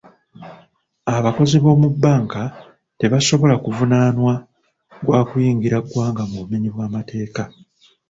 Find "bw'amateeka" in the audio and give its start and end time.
6.73-7.43